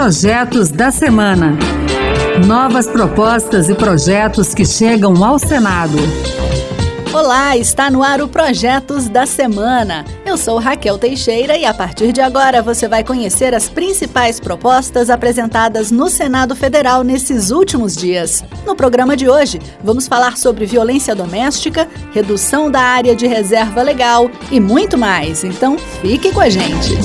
[0.00, 1.58] Projetos da Semana.
[2.46, 5.98] Novas propostas e projetos que chegam ao Senado.
[7.12, 10.06] Olá, está no ar o Projetos da Semana.
[10.24, 15.10] Eu sou Raquel Teixeira e a partir de agora você vai conhecer as principais propostas
[15.10, 18.42] apresentadas no Senado Federal nesses últimos dias.
[18.64, 24.30] No programa de hoje, vamos falar sobre violência doméstica, redução da área de reserva legal
[24.50, 25.44] e muito mais.
[25.44, 26.96] Então, fique com a gente.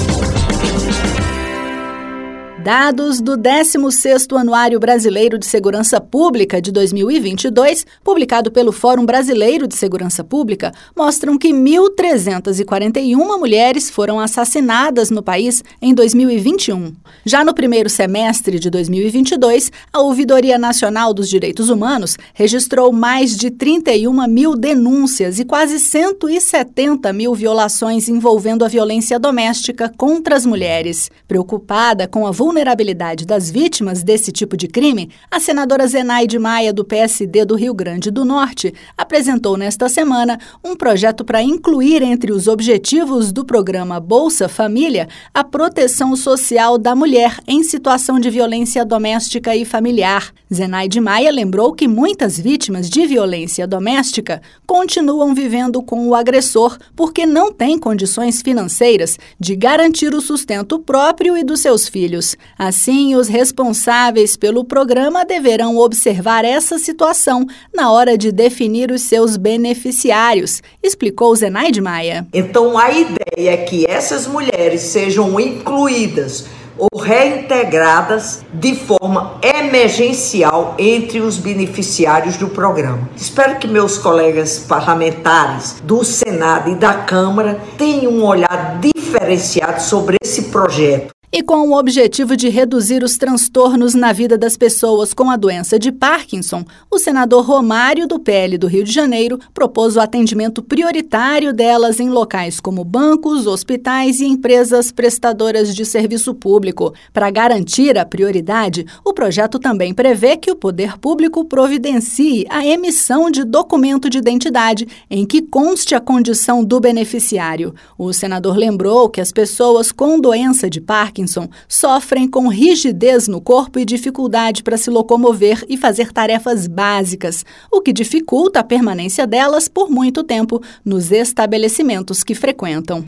[2.65, 9.75] Dados do 16º Anuário Brasileiro de Segurança Pública de 2022, publicado pelo Fórum Brasileiro de
[9.75, 16.95] Segurança Pública, mostram que 1.341 mulheres foram assassinadas no país em 2021.
[17.23, 23.51] Já no primeiro semestre de 2022, a Ouvidoria Nacional dos Direitos Humanos registrou mais de
[23.51, 31.11] 31 mil denúncias e quase 170 mil violações envolvendo a violência doméstica contra as mulheres.
[31.27, 36.71] Preocupada com a vulnerabilidade vulnerabilidade das vítimas desse tipo de crime, a senadora Zenaide Maia,
[36.71, 42.31] do PSD do Rio Grande do Norte, apresentou nesta semana um projeto para incluir entre
[42.31, 48.85] os objetivos do programa Bolsa Família a proteção social da mulher em situação de violência
[48.85, 50.31] doméstica e familiar.
[50.53, 57.25] Zenaide Maia lembrou que muitas vítimas de violência doméstica continuam vivendo com o agressor porque
[57.25, 62.37] não têm condições financeiras de garantir o sustento próprio e dos seus filhos.
[62.57, 69.37] Assim, os responsáveis pelo programa deverão observar essa situação na hora de definir os seus
[69.37, 72.25] beneficiários, explicou Zenaide Maia.
[72.33, 76.45] Então, a ideia é que essas mulheres sejam incluídas
[76.77, 83.09] ou reintegradas de forma emergencial entre os beneficiários do programa.
[83.15, 90.17] Espero que meus colegas parlamentares do Senado e da Câmara tenham um olhar diferenciado sobre
[90.21, 95.29] esse projeto e com o objetivo de reduzir os transtornos na vida das pessoas com
[95.29, 99.99] a doença de Parkinson, o senador Romário do PL do Rio de Janeiro propôs o
[99.99, 106.93] atendimento prioritário delas em locais como bancos, hospitais e empresas prestadoras de serviço público.
[107.11, 113.29] Para garantir a prioridade, o projeto também prevê que o poder público providencie a emissão
[113.29, 117.75] de documento de identidade em que conste a condição do beneficiário.
[117.97, 123.41] O senador lembrou que as pessoas com doença de Parkinson Parkinson sofrem com rigidez no
[123.41, 129.25] corpo e dificuldade para se locomover e fazer tarefas básicas, o que dificulta a permanência
[129.25, 133.03] delas por muito tempo nos estabelecimentos que frequentam.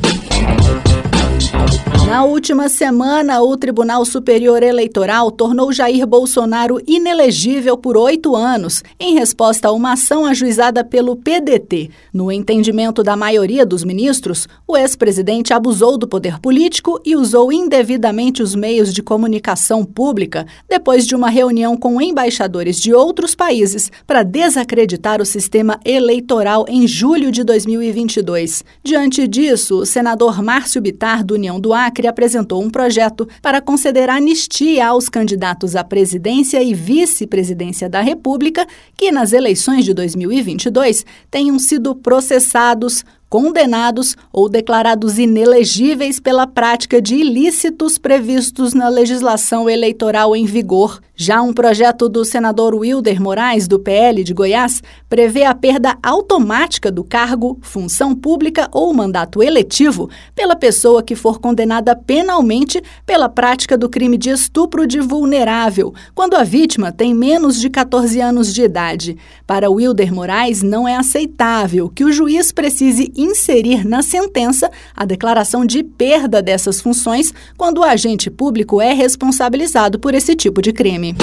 [2.08, 9.14] Na última semana, o Tribunal Superior Eleitoral tornou Jair Bolsonaro inelegível por oito anos, em
[9.14, 11.90] resposta a uma ação ajuizada pelo PDT.
[12.14, 18.42] No entendimento da maioria dos ministros, o ex-presidente abusou do poder político e usou indevidamente
[18.42, 24.24] os meios de comunicação pública depois de uma reunião com embaixadores de outros países para
[24.24, 28.64] desacreditar o sistema eleitoral em julho de 2022.
[28.82, 34.10] Diante disso, o senador Márcio Bitar, do União do Acre, apresentou um projeto para conceder
[34.10, 38.66] anistia aos candidatos à presidência e vice-presidência da República
[38.96, 47.16] que, nas eleições de 2022, tenham sido processados condenados ou declarados inelegíveis pela prática de
[47.16, 51.02] ilícitos previstos na legislação eleitoral em vigor.
[51.20, 56.92] Já um projeto do senador Wilder Moraes, do PL de Goiás, prevê a perda automática
[56.92, 63.76] do cargo, função pública ou mandato eletivo pela pessoa que for condenada penalmente pela prática
[63.76, 68.62] do crime de estupro de vulnerável, quando a vítima tem menos de 14 anos de
[68.62, 69.18] idade.
[69.48, 75.66] Para Wilder Moraes, não é aceitável que o juiz precise inserir na sentença a declaração
[75.66, 81.16] de perda dessas funções quando o agente público é responsabilizado por esse tipo de crime.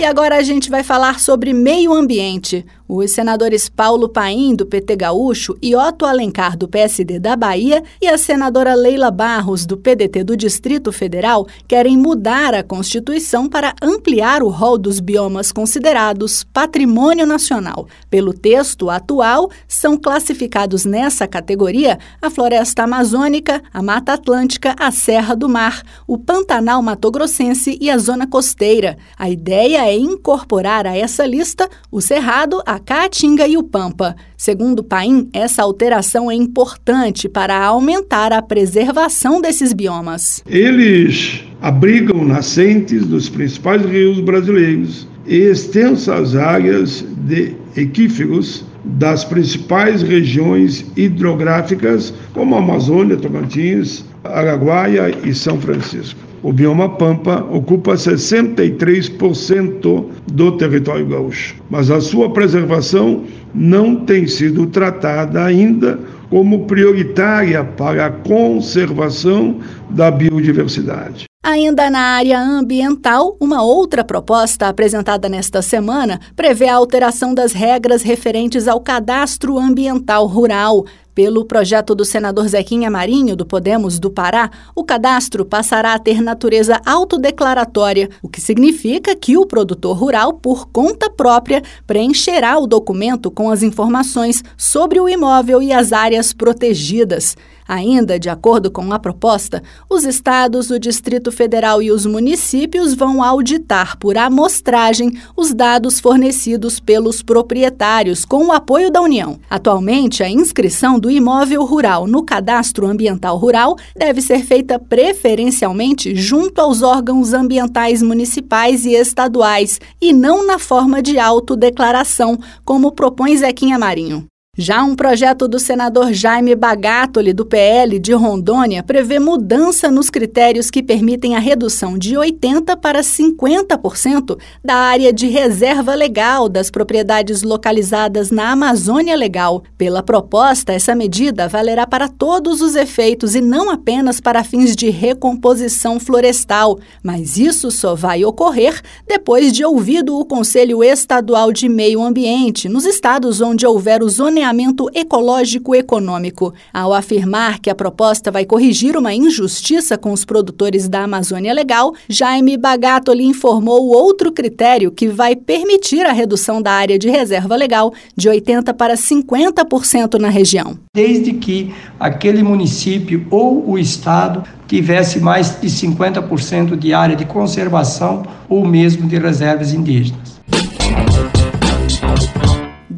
[0.00, 2.64] E agora a gente vai falar sobre meio ambiente.
[2.88, 8.08] Os senadores Paulo Paim, do PT Gaúcho, e Otto Alencar, do PSD da Bahia, e
[8.08, 14.42] a senadora Leila Barros, do PDT do Distrito Federal, querem mudar a Constituição para ampliar
[14.42, 17.86] o rol dos biomas considerados patrimônio nacional.
[18.08, 25.36] Pelo texto atual, são classificados nessa categoria a floresta amazônica, a Mata Atlântica, a Serra
[25.36, 28.98] do Mar, o Pantanal Matogrossense e a zona costeira.
[29.16, 34.16] A ideia é incorporar a essa lista o Cerrado, a Caatinga e o Pampa.
[34.36, 40.42] Segundo Paim, essa alteração é importante para aumentar a preservação desses biomas.
[40.46, 50.84] Eles abrigam nascentes dos principais rios brasileiros e extensas áreas de equíferos das principais regiões
[50.96, 56.18] hidrográficas, como Amazônia, Tocantins, Araguaia e São Francisco.
[56.42, 63.24] O bioma Pampa ocupa 63% do território gaúcho, mas a sua preservação
[63.54, 66.00] não tem sido tratada ainda
[66.30, 69.58] como prioritária para a conservação
[69.90, 71.24] da biodiversidade.
[71.42, 78.02] Ainda na área ambiental, uma outra proposta apresentada nesta semana prevê a alteração das regras
[78.02, 80.84] referentes ao cadastro ambiental rural.
[81.14, 86.22] Pelo projeto do senador Zequinha Marinho, do Podemos do Pará, o cadastro passará a ter
[86.22, 93.30] natureza autodeclaratória, o que significa que o produtor rural, por conta própria, preencherá o documento
[93.30, 97.36] com as informações sobre o imóvel e as áreas protegidas.
[97.70, 103.22] Ainda, de acordo com a proposta, os estados, o Distrito Federal e os municípios vão
[103.22, 109.38] auditar por amostragem os dados fornecidos pelos proprietários com o apoio da União.
[109.48, 116.60] Atualmente, a inscrição do imóvel rural no Cadastro Ambiental Rural deve ser feita preferencialmente junto
[116.60, 123.78] aos órgãos ambientais municipais e estaduais e não na forma de autodeclaração, como propõe Zequinha
[123.78, 124.26] Marinho.
[124.62, 130.70] Já um projeto do senador Jaime Bagatoli, do PL de Rondônia, prevê mudança nos critérios
[130.70, 137.42] que permitem a redução de 80% para 50% da área de reserva legal das propriedades
[137.42, 139.62] localizadas na Amazônia Legal.
[139.78, 144.90] Pela proposta, essa medida valerá para todos os efeitos e não apenas para fins de
[144.90, 148.78] recomposição florestal, mas isso só vai ocorrer
[149.08, 154.49] depois de ouvido o Conselho Estadual de Meio Ambiente, nos estados onde houver o zoneamento
[154.50, 156.52] saneamento ecológico econômico.
[156.72, 161.94] Ao afirmar que a proposta vai corrigir uma injustiça com os produtores da Amazônia Legal,
[162.08, 167.92] Jaime Bagatoli informou outro critério que vai permitir a redução da área de reserva legal
[168.16, 170.76] de 80% para 50% na região.
[170.94, 178.24] Desde que aquele município ou o estado tivesse mais de 50% de área de conservação
[178.48, 180.40] ou mesmo de reservas indígenas.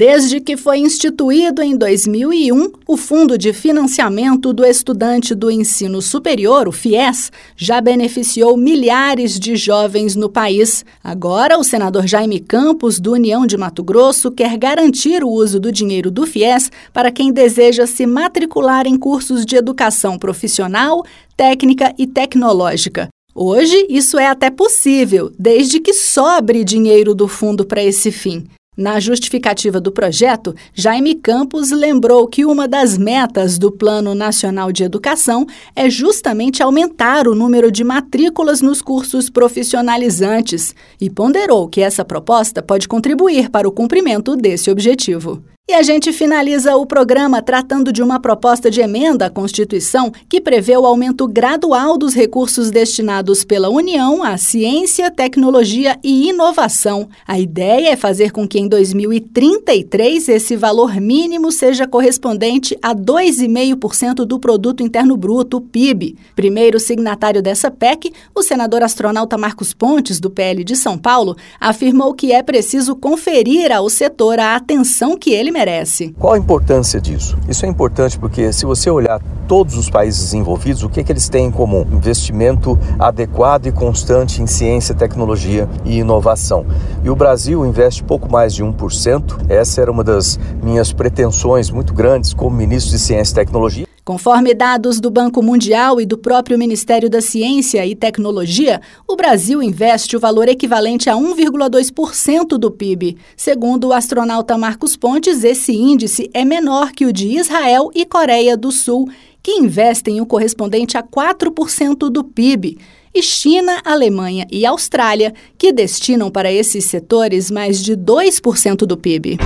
[0.04, 6.66] Desde que foi instituído em 2001, o Fundo de Financiamento do Estudante do Ensino Superior,
[6.66, 10.84] o FIES, já beneficiou milhares de jovens no país.
[11.04, 15.70] Agora, o senador Jaime Campos, do União de Mato Grosso, quer garantir o uso do
[15.70, 21.04] dinheiro do FIES para quem deseja se matricular em cursos de educação profissional,
[21.36, 23.08] técnica e tecnológica.
[23.32, 28.48] Hoje, isso é até possível, desde que sobre dinheiro do fundo para esse fim.
[28.74, 34.82] Na justificativa do projeto, Jaime Campos lembrou que uma das metas do Plano Nacional de
[34.82, 35.46] Educação
[35.76, 42.62] é justamente aumentar o número de matrículas nos cursos profissionalizantes e ponderou que essa proposta
[42.62, 45.44] pode contribuir para o cumprimento desse objetivo.
[45.68, 50.40] E a gente finaliza o programa tratando de uma proposta de emenda à Constituição que
[50.40, 57.08] prevê o aumento gradual dos recursos destinados pela União à ciência, tecnologia e inovação.
[57.24, 64.24] A ideia é fazer com que em 2033 esse valor mínimo seja correspondente a 2,5%
[64.24, 66.16] do produto interno bruto, PIB.
[66.34, 72.12] Primeiro signatário dessa PEC, o senador astronauta Marcos Pontes do PL de São Paulo afirmou
[72.14, 76.14] que é preciso conferir ao setor a atenção que merece.
[76.18, 77.38] Qual a importância disso?
[77.48, 81.12] Isso é importante porque se você olhar todos os países envolvidos, o que, é que
[81.12, 81.86] eles têm em comum?
[81.92, 86.64] Investimento adequado e constante em ciência, tecnologia e inovação.
[87.04, 89.50] E o Brasil investe pouco mais de 1%.
[89.50, 93.91] Essa era uma das minhas pretensões muito grandes como ministro de Ciência e Tecnologia.
[94.04, 99.62] Conforme dados do Banco Mundial e do próprio Ministério da Ciência e Tecnologia, o Brasil
[99.62, 103.16] investe o valor equivalente a 1,2% do PIB.
[103.36, 108.56] Segundo o astronauta Marcos Pontes, esse índice é menor que o de Israel e Coreia
[108.56, 109.08] do Sul,
[109.40, 112.78] que investem o correspondente a 4% do PIB
[113.14, 119.38] e China, Alemanha e Austrália, que destinam para esses setores mais de 2% do PIB.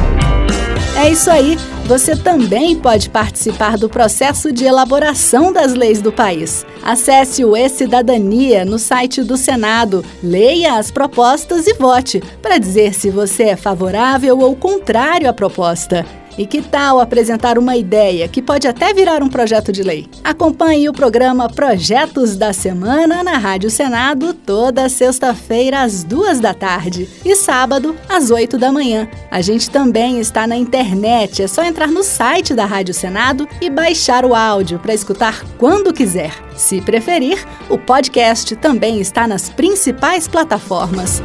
[0.98, 1.58] É isso aí.
[1.84, 6.64] Você também pode participar do processo de elaboração das leis do país.
[6.82, 13.10] Acesse o E-Cidadania no site do Senado, leia as propostas e vote para dizer se
[13.10, 16.04] você é favorável ou contrário à proposta.
[16.38, 20.06] E que tal apresentar uma ideia que pode até virar um projeto de lei?
[20.22, 27.08] Acompanhe o programa Projetos da Semana na Rádio Senado toda sexta-feira às duas da tarde
[27.24, 29.08] e sábado às oito da manhã.
[29.30, 33.70] A gente também está na internet, é só entrar no site da Rádio Senado e
[33.70, 36.32] baixar o áudio para escutar quando quiser.
[36.54, 41.22] Se preferir, o podcast também está nas principais plataformas.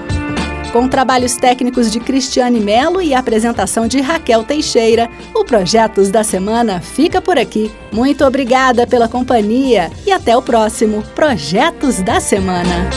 [0.72, 6.80] Com trabalhos técnicos de Cristiane Melo e apresentação de Raquel Teixeira, o Projetos da Semana
[6.80, 7.70] fica por aqui.
[7.92, 12.90] Muito obrigada pela companhia e até o próximo Projetos da Semana.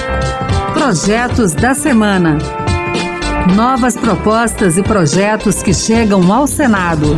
[0.72, 2.38] Projetos da Semana.
[3.56, 7.16] Novas propostas e projetos que chegam ao Senado.